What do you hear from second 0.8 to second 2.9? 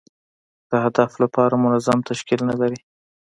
هدف لپاره منظم تشکیل نه لري.